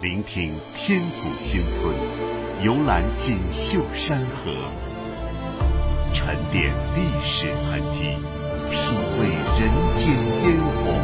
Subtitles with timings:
[0.00, 1.92] 聆听天府新村，
[2.62, 4.52] 游览锦绣山河，
[6.12, 8.04] 沉淀历史痕迹，
[8.70, 8.78] 品
[9.18, 9.26] 味
[9.58, 10.14] 人间
[10.44, 10.94] 烟火，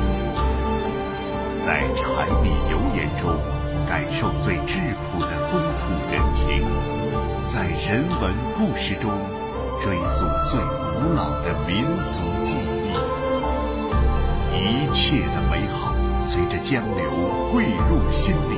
[1.67, 3.37] 在柴米油盐中
[3.89, 4.79] 感受最质
[5.11, 6.65] 朴的风土人情，
[7.45, 9.11] 在人文故事中
[9.83, 12.95] 追溯最古老的民族记忆。
[14.57, 15.93] 一切的美好
[16.23, 17.11] 随着江流
[17.51, 18.57] 汇入心灵，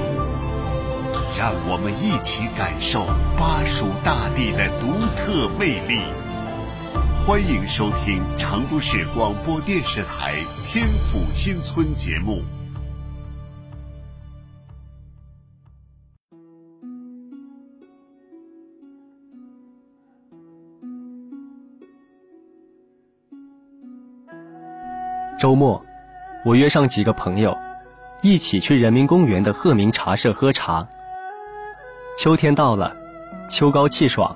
[1.39, 3.05] 让我们一起感受
[3.39, 6.01] 巴蜀大地的独特魅力。
[7.27, 10.33] 欢迎收听成都市广播电视台
[10.73, 12.41] 《天府新村》节目。
[25.39, 25.85] 周末，
[26.47, 27.55] 我约上几个朋友，
[28.23, 30.89] 一起去人民公园的鹤鸣茶社喝茶。
[32.17, 32.95] 秋天到了，
[33.51, 34.35] 秋高气爽，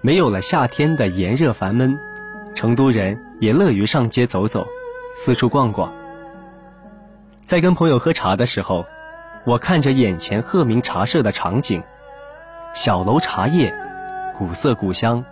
[0.00, 1.98] 没有了夏天的炎热烦闷，
[2.54, 4.64] 成都人也乐于上街走走，
[5.16, 5.92] 四处逛逛。
[7.44, 8.86] 在跟朋友喝茶的时候，
[9.44, 11.82] 我看着眼前鹤鸣茶社的场景，
[12.72, 13.74] 小楼茶叶，
[14.38, 15.24] 古色古香。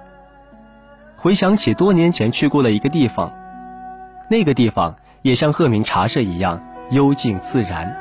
[1.17, 3.33] 回想起多年前去过的一个地方。
[4.29, 7.97] 那个地方也像鹤鸣茶社一样幽静自然。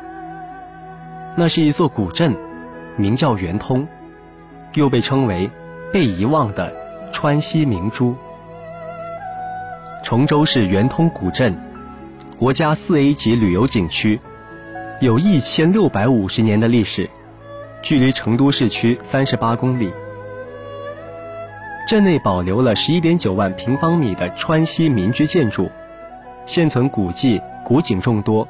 [1.36, 2.36] 那是一座古镇，
[2.98, 3.88] 名叫圆通，
[4.74, 5.50] 又被称为
[5.92, 6.74] 被遗忘的
[7.12, 8.16] 川西明珠。
[10.04, 11.58] 崇州市圆通古镇，
[12.38, 14.20] 国家四 A 级旅游景区，
[15.02, 17.10] 有一千六百五十年的历史，
[17.82, 19.92] 距离成都市区三十八公里。
[21.88, 25.70] 镇内保留了十一点九万平方米的川西民居建筑。
[26.48, 28.48] 现存古迹、古景众多，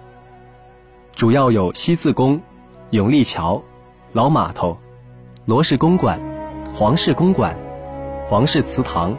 [1.13, 2.41] 主要有西自宫、
[2.89, 3.63] 永利桥、
[4.15, 4.77] 老码头、
[5.43, 6.17] 罗氏公馆、
[6.73, 7.53] 黄氏公馆、
[8.29, 9.13] 黄氏祠堂、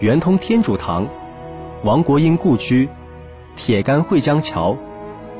[0.00, 1.06] 圆通天主堂、
[1.82, 2.86] 王国英故居、
[3.56, 4.76] 铁杆汇江桥、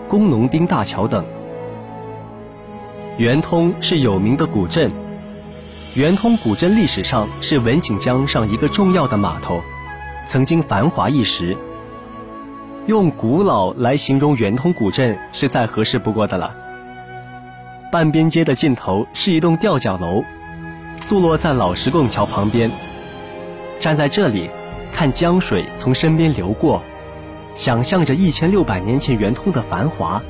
[0.08, 1.22] 工农兵大桥等。
[3.18, 4.90] 圆通是有名的古镇，
[5.94, 9.60] 圆通古镇历史上是文景江上一个重要的码头，
[10.28, 11.54] 曾经繁华一时。
[12.86, 16.67] 用古老来形容圆通古镇是再合适不过的了。
[17.90, 20.22] 半边街的尽头是一栋吊脚楼，
[21.06, 22.70] 坐落在老石拱桥旁边。
[23.78, 24.50] 站在这里，
[24.92, 26.82] 看江水从身边流过，
[27.54, 30.22] 想象着一千六百年前圆通的繁华，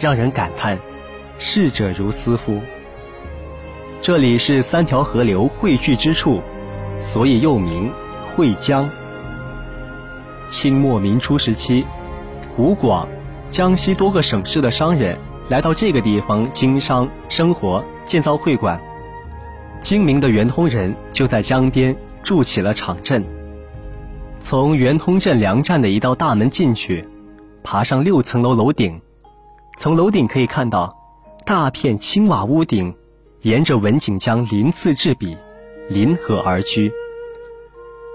[0.00, 0.76] 让人感叹：
[1.38, 2.60] 逝者如斯夫。
[4.00, 6.42] 这里是三条河流汇聚之处，
[6.98, 7.92] 所以又名
[8.34, 8.90] 汇江。
[10.48, 11.86] 清末民初时期，
[12.56, 13.06] 湖广、
[13.48, 15.16] 江西多个省市的商人
[15.50, 18.80] 来到这个地方经商、生活、建造会馆。
[19.80, 23.24] 精明的圆通人就在江边筑起了场镇。
[24.38, 27.04] 从圆通镇粮站的一道大门进去，
[27.64, 29.00] 爬上六层楼楼顶，
[29.76, 30.96] 从楼顶可以看到
[31.44, 32.94] 大片青瓦屋顶，
[33.40, 35.36] 沿着文景江鳞次栉比，
[35.88, 36.92] 临河而居。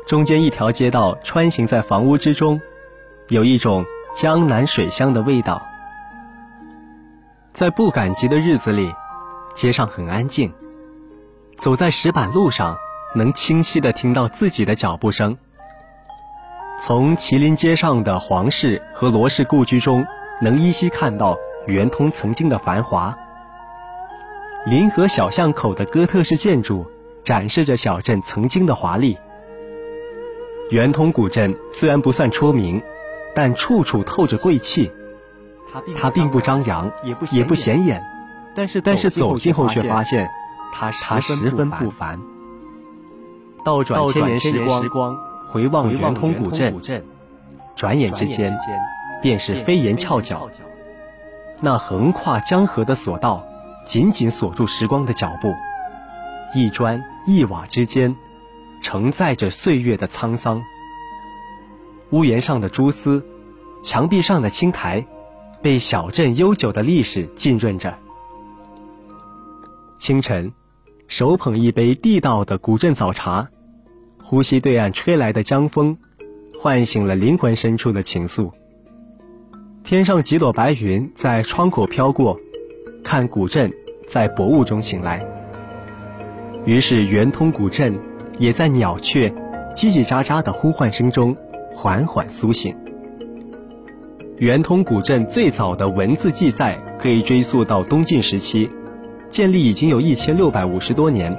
[0.07, 2.61] 中间一条街道穿行在房屋之中，
[3.27, 3.83] 有一种
[4.15, 5.61] 江南水乡的味道。
[7.55, 8.93] 在不赶集的日子里，
[9.53, 10.51] 街上很安静。
[11.55, 12.75] 走在石板路上，
[13.15, 15.37] 能清晰地听到自己的脚步声。
[16.81, 20.05] 从麒麟街上的黄氏和罗氏故居中，
[20.41, 23.17] 能依稀看到圆通曾经的繁华。
[24.65, 26.85] 临河小巷口的哥特式建筑，
[27.23, 29.17] 展示着小镇曾经的华丽。
[30.71, 32.83] 圆通古镇虽然不算出名，
[33.33, 34.91] 但处处透着贵气。
[35.95, 38.03] 它并不张扬，也不显眼，
[38.55, 40.29] 但是但是走近后却发现，
[40.73, 42.19] 它它十分不凡。
[43.63, 45.17] 倒转千年时光，
[45.49, 46.81] 回望圆通古镇，
[47.75, 48.55] 转眼之间，
[49.21, 50.49] 便是飞檐翘角。
[51.61, 53.43] 那横跨江河的索道，
[53.85, 55.53] 紧紧锁住时光的脚步。
[56.53, 58.15] 一砖一瓦之间。
[58.81, 60.61] 承载着岁月的沧桑。
[62.11, 63.25] 屋檐上的蛛丝，
[63.81, 65.07] 墙壁上的青苔，
[65.65, 67.91] 被小镇悠久的历史浸润着。
[69.97, 70.53] 清晨，
[71.07, 73.49] 手捧一杯地道的古镇早茶，
[74.23, 75.97] 呼吸对岸吹来的江风，
[76.59, 78.51] 唤醒了灵魂深处的情愫。
[79.83, 82.37] 天上几朵白云在窗口飘过，
[83.03, 83.73] 看古镇
[84.07, 85.25] 在薄雾中醒来。
[86.63, 87.99] 于是圆通古镇。
[88.37, 89.29] 也在鸟雀
[89.73, 91.33] 叽叽喳喳的呼唤声中
[91.73, 92.75] 缓缓苏醒。
[94.39, 98.69] 圆通古镇最早的文字记载可以追溯到东晋时期，
[99.29, 101.33] 建立已经有一千六百五十多年，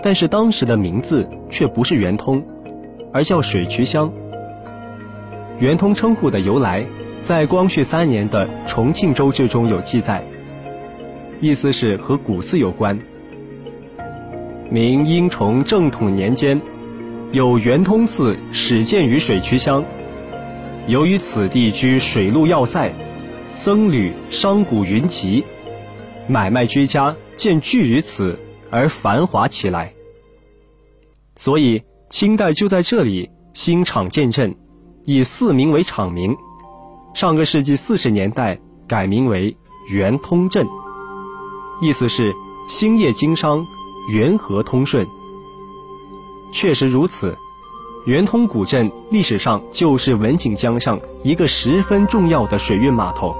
[0.00, 2.40] 但是当时的名字却不是圆通，
[3.12, 4.12] 而叫水渠乡。
[5.58, 6.86] 圆通称呼的由来，
[7.24, 10.22] 在光绪三年的《重庆州志》中有记载，
[11.40, 12.96] 意思是和古寺有关。
[14.70, 16.62] 明英崇正统年间，
[17.32, 19.84] 有圆通寺始建于水渠乡。
[20.86, 22.92] 由于此地居水陆要塞，
[23.54, 25.42] 僧侣商贾云集，
[26.28, 28.38] 买卖居家渐聚于此
[28.70, 29.94] 而繁华起来。
[31.36, 34.54] 所以清代就在这里兴场建镇，
[35.06, 36.36] 以寺名为场名。
[37.14, 39.56] 上个世纪四十年代改名为
[39.88, 40.66] 圆通镇，
[41.80, 42.34] 意思是
[42.68, 43.64] 兴业经商，
[44.10, 45.06] 元和通顺。
[46.52, 47.34] 确实如此。
[48.06, 53.34] 圆通古镇历史上就是文景江上一个十分重要的水运码头。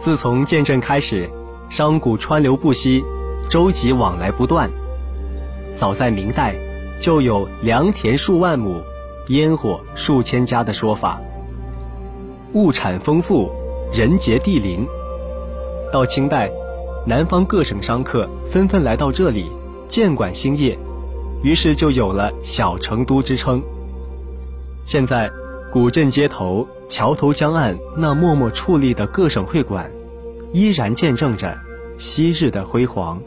[0.00, 1.28] 自从建镇开始，
[1.68, 3.04] 商贾川流不息，
[3.50, 4.70] 舟楫往来不断。
[5.78, 6.54] 早在明代，
[7.02, 8.80] 就有良田数万亩，
[9.26, 11.20] 烟火数千家的说法。
[12.54, 13.50] 物产丰富，
[13.92, 14.86] 人杰地灵。
[15.92, 16.50] 到清代，
[17.06, 19.52] 南方各省商客纷纷来到这里，
[19.86, 20.78] 建馆兴业。
[21.42, 23.62] 于是就有了“小成都”之称。
[24.84, 25.30] 现在，
[25.70, 29.90] 古镇街头、桥头江岸那默默矗立的各省会馆，
[30.52, 31.56] 依然见证着
[31.98, 33.20] 昔日的辉煌。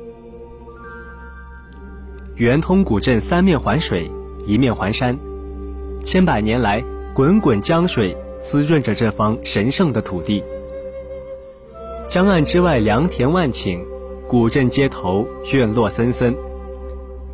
[2.35, 4.09] 圆通古镇三面环水，
[4.45, 5.17] 一面环山，
[6.03, 10.43] 千百年来，滚滚江水滋润着这方神圣的土地。
[12.09, 13.79] 江岸之外，良田万顷；
[14.27, 16.35] 古镇街头，院落森森。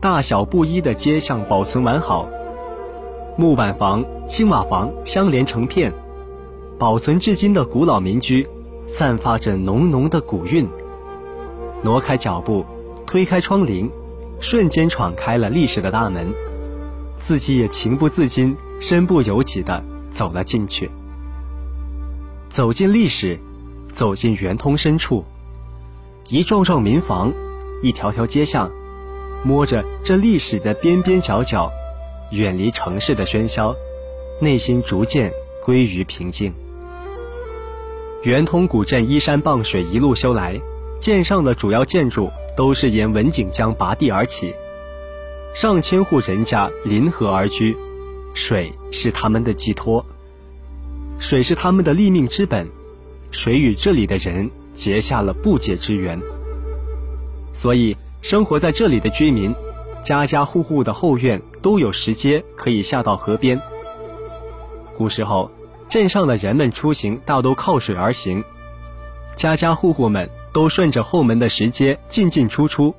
[0.07, 2.29] 大小不一的街巷保存完好，
[3.35, 5.93] 木板房、青瓦房相连成片，
[6.79, 8.47] 保存至今的古老民居，
[8.85, 10.65] 散发着浓浓的古韵。
[11.83, 12.65] 挪开脚步，
[13.05, 13.89] 推开窗棂，
[14.39, 16.25] 瞬间闯开了历史的大门，
[17.19, 19.83] 自己也情不自禁、身不由己地
[20.13, 20.89] 走了进去。
[22.49, 23.37] 走进历史，
[23.91, 25.25] 走进圆通深处，
[26.29, 27.33] 一幢幢民房，
[27.83, 28.71] 一条条街巷。
[29.43, 31.71] 摸着这历史的边边角角，
[32.31, 33.75] 远离城市的喧嚣，
[34.41, 35.31] 内心逐渐
[35.63, 36.53] 归于平静。
[38.23, 40.59] 圆通古镇依山傍水，一路修来，
[40.99, 44.53] 建上的主要建筑都是沿文景江拔地而起，
[45.55, 47.77] 上千户人家临河而居，
[48.33, 50.05] 水是他们的寄托，
[51.19, 52.67] 水是他们的立命之本，
[53.31, 56.19] 水与这里的人结下了不解之缘，
[57.53, 57.95] 所以。
[58.29, 59.55] 生活在这里的居民，
[60.03, 63.57] 家家户户的后院都有石阶可以下到河边。
[64.97, 65.49] 古时候，
[65.87, 68.43] 镇上的人们出行大都靠水而行，
[69.37, 72.93] 家家户户们都顺着后门的石阶进进出出，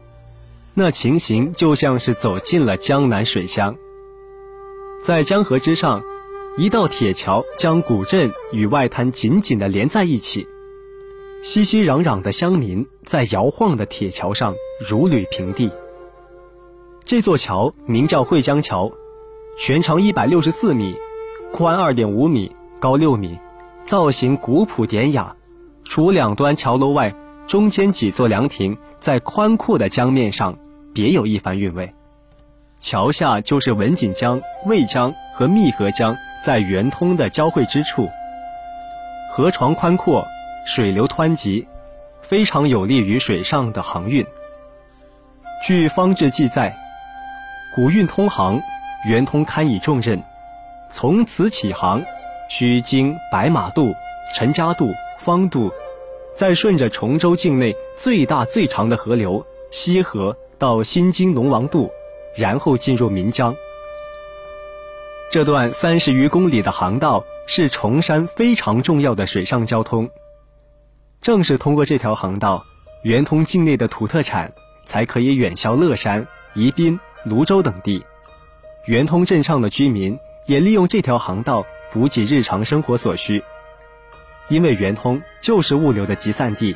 [0.73, 3.77] 那情形就像是走进了江南水乡。
[5.05, 6.03] 在江河之上，
[6.57, 10.49] 一道铁桥将古镇与外滩紧紧地连在一起。
[11.43, 15.71] 熙熙攘攘的乡民在摇晃的铁桥上如履平地。
[17.05, 18.93] 这座桥名叫惠江桥，
[19.59, 20.97] 全长一百六十四米，
[21.53, 23.39] 宽二点五米，高六米，
[23.85, 25.35] 造型古朴典雅。
[25.85, 27.13] 除两端桥楼外，
[27.47, 30.57] 中间几座凉亭在宽阔的江面上
[30.95, 31.93] 别有一番韵味。
[32.79, 38.09] 桥下就是文锦江、渭江和密河江在圆通的交汇之处，
[39.33, 40.25] 河床宽阔。
[40.67, 41.67] 水流湍急，
[42.21, 44.23] 非常有利于水上的航运。
[45.61, 46.75] 据方志记载，
[47.75, 48.63] 古运通航，
[49.07, 50.23] 圆通堪以重任。
[50.91, 52.03] 从此起航，
[52.49, 53.93] 需经白马渡、
[54.35, 55.71] 陈家渡、方渡，
[56.37, 61.91] 再顺着崇州境内最大最长的河流西河到新津龙王渡，
[62.37, 63.55] 然后进入岷江。
[65.31, 70.09] 这段三十余公里的航道是崇山非常重要的水上交通。
[71.21, 72.65] 正是通过这条航道，
[73.03, 74.53] 圆通境内的土特产
[74.89, 78.05] 才可以远销乐山、宜宾、泸州等地。
[78.87, 83.41] 圆通镇上的居民也利用这条航道补给日常生活所需。
[84.49, 86.75] 因为圆通就是物流的集散地，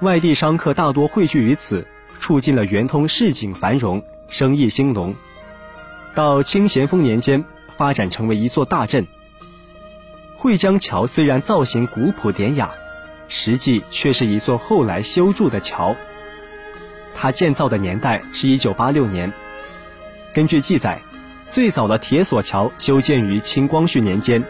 [0.00, 1.86] 外地商客大多汇聚于此，
[2.18, 5.14] 促进了圆通市井繁荣、生意兴隆。
[6.14, 7.44] 到清咸丰年间，
[7.76, 9.06] 发展成为一座大镇。
[10.38, 12.72] 汇江桥虽然造型古朴典雅。
[13.28, 15.96] 实际却是一座后来修筑的桥。
[17.16, 19.32] 它建造的年代是一九八六年。
[20.34, 21.00] 根据记载，
[21.50, 24.44] 最早的铁索桥修建于清光绪年间，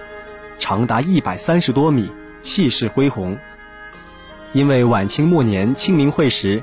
[0.58, 3.38] 长达一百三十多米，气势恢宏。
[4.52, 6.62] 因为晚清末年清明会时，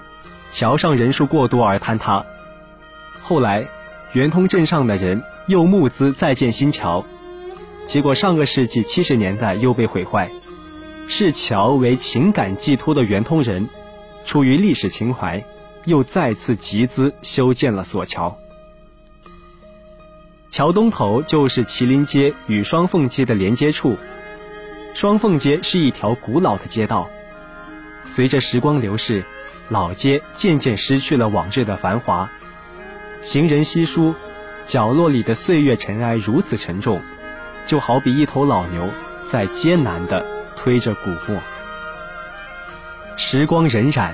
[0.51, 2.25] 桥上人数过多而坍塌。
[3.21, 3.65] 后来，
[4.11, 7.05] 圆通镇上的人又募资再建新桥，
[7.85, 10.29] 结果上个世纪七十年代又被毁坏。
[11.07, 13.69] 视桥为情感寄托的圆通人，
[14.25, 15.43] 出于历史情怀，
[15.85, 18.37] 又再次集资修建了索桥。
[20.51, 23.97] 桥东头就是麒麟街与双凤街的连接处。
[24.93, 27.09] 双凤街是一条古老的街道，
[28.05, 29.25] 随着时光流逝，
[29.69, 32.29] 老街渐渐失去了往日的繁华，
[33.21, 34.13] 行人稀疏，
[34.67, 37.01] 角落里的岁月尘埃如此沉重，
[37.65, 38.87] 就好比一头老牛
[39.27, 40.23] 在艰难地
[40.55, 41.41] 推着古磨。
[43.17, 44.13] 时光荏苒，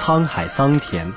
[0.00, 1.12] 沧海桑田，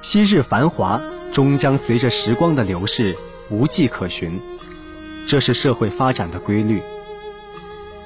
[0.00, 1.00] 昔日繁华
[1.32, 3.16] 终将随着时光的流逝
[3.50, 4.40] 无迹可寻，
[5.26, 6.80] 这是社会发展的规律。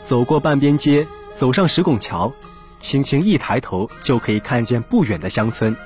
[0.07, 2.33] 走过半边街，走上石拱桥，
[2.81, 5.76] 轻轻一抬头就可以看见不远的乡村。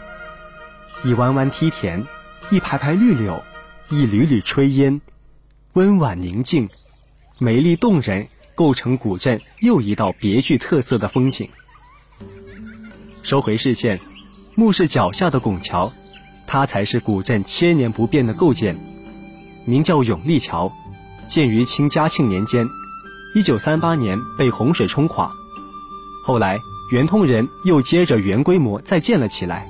[1.02, 2.06] 一弯弯梯田，
[2.50, 3.42] 一排排绿柳，
[3.90, 5.00] 一缕缕炊烟，
[5.72, 6.68] 温婉宁静，
[7.38, 11.50] 美丽动人，构成古镇又一道别具特色的风景。
[13.28, 14.00] 收回视线，
[14.54, 15.92] 目视脚下的拱桥，
[16.46, 18.74] 它才是古镇千年不变的构件，
[19.66, 20.72] 名叫永利桥，
[21.28, 22.66] 建于清嘉庆年间。
[23.34, 25.30] 一九三八年被洪水冲垮，
[26.24, 26.58] 后来
[26.90, 29.68] 圆通人又接着原规模再建了起来。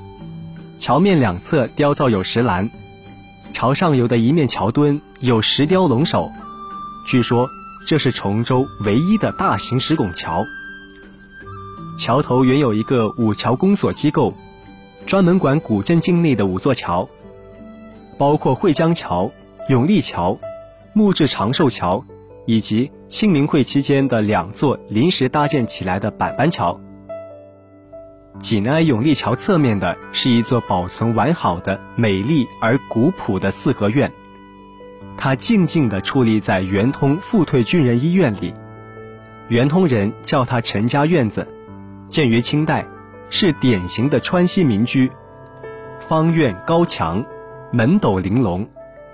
[0.78, 2.70] 桥面两侧雕造有石栏，
[3.52, 6.30] 朝上游的一面桥墩有石雕龙首，
[7.08, 7.50] 据说
[7.88, 10.46] 这是崇州唯一的大型石拱桥。
[11.98, 14.32] 桥头原有一个五桥公所机构，
[15.04, 17.08] 专门管古镇境内的五座桥，
[18.16, 19.30] 包括惠江桥、
[19.68, 20.38] 永利桥、
[20.94, 22.02] 木质长寿桥。
[22.50, 26.80] 以及清明会期间的两座临时搭建起来的板板桥。
[28.40, 34.10] 紧挨永利桥侧面的是一座保存完好的美丽而古朴的四合院，
[35.18, 38.54] 它静静地矗立在圆通复退军人医院里。
[39.48, 41.46] 圆通人叫它陈家院子，
[42.08, 42.86] 建于清代，
[43.28, 45.10] 是典型的川西民居，
[46.00, 47.24] 方院高墙，
[47.70, 48.66] 门斗玲珑，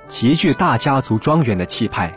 [0.08, 2.16] 极具大家族庄园的气派。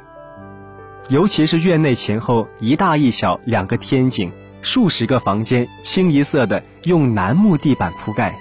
[1.09, 4.31] 尤其是院内前后一大一小两个天井，
[4.61, 8.35] 数十个房间，清一色的用楠木地板铺盖。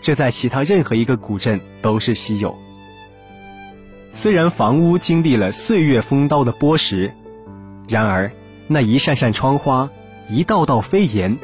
[0.00, 2.56] 这在其他任何一个古镇都是稀有。
[4.12, 7.10] 虽然房屋经历了岁月风刀的剥蚀，
[7.88, 8.30] 然而
[8.66, 9.90] 那一扇扇窗花，
[10.30, 11.36] 一道道飞檐，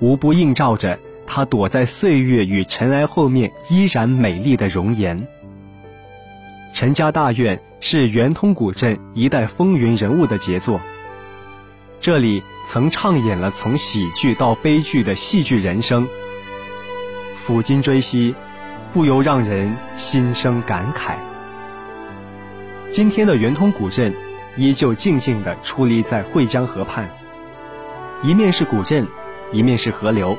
[0.00, 5.26] 无不映照着它躲在岁月与尘埃后面依然美丽的容颜。
[6.72, 7.60] 陈家大院。
[7.78, 10.80] 是圆通古镇一代风云人物的杰作。
[12.00, 16.08] 这里曾唱演了从喜剧到悲剧的戏剧人生。
[17.46, 18.34] 抚今追昔，
[18.92, 21.16] 不由让人心生感慨。
[22.90, 24.14] 今天的圆通古镇，
[24.56, 27.08] 依旧静静地矗立在惠江河畔。
[28.22, 29.06] 一面是古镇，
[29.52, 30.36] 一面是河流，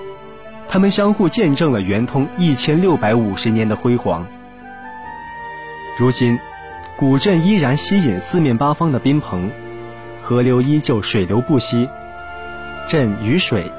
[0.68, 4.26] 它们相互见证了圆通一千六百五十年的辉煌。
[5.98, 6.38] 如今。
[7.00, 9.52] 古镇依然吸引四面八方的宾朋，
[10.24, 11.88] 河流依旧水流不息，
[12.88, 13.72] 镇与水，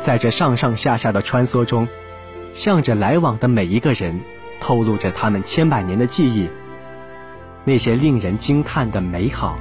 [0.00, 1.88] 在这上上下下的穿梭中，
[2.54, 4.20] 向着来往的每一个人，
[4.60, 6.48] 透露着他们千百年的记忆，
[7.64, 9.58] 那些令人惊叹的美好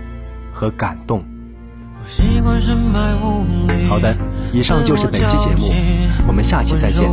[0.53, 1.23] 和感动。
[3.91, 4.15] 好的，
[4.53, 5.69] 以上就是本期节目，
[6.25, 7.05] 我们下期再见。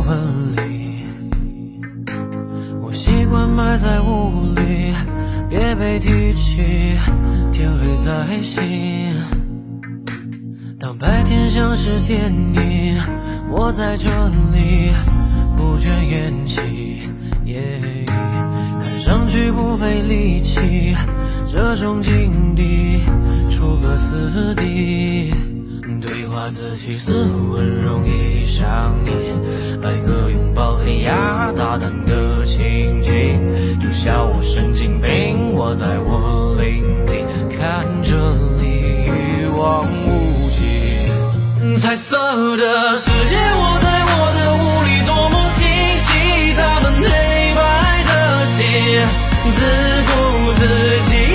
[2.81, 4.93] 我习惯埋在雾里。
[5.49, 6.61] 别被提起，
[7.51, 9.11] 天黑。
[10.79, 12.97] 当白天像是电影，
[13.51, 14.07] 我在这
[14.53, 14.93] 里
[15.57, 16.61] 不倦演戏，
[18.79, 20.95] 看上去不费力气，
[21.45, 23.01] 这种境地
[23.49, 25.18] 出个死地。
[26.39, 29.11] 对话自己似乎很容易上瘾，
[29.81, 37.25] 百个拥抱黑压大胆的情景，就笑我神经病，我在我领地，
[37.57, 38.15] 看这
[38.61, 38.69] 里
[39.05, 41.11] 一望无际，
[41.77, 42.15] 彩色
[42.55, 45.67] 的世界，我在我的雾里多么清
[45.97, 46.07] 晰，
[46.55, 47.09] 他们黑
[47.53, 47.59] 白
[48.07, 48.63] 的心，
[49.51, 49.59] 自
[50.07, 50.11] 顾
[50.53, 50.61] 自
[51.09, 51.28] 己。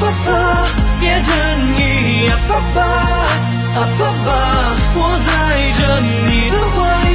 [0.00, 0.66] 爸爸，
[0.98, 1.30] 别争
[1.76, 4.28] 议啊爸爸，啊爸爸，
[4.96, 5.28] 我在
[5.78, 7.09] 这你的怀里。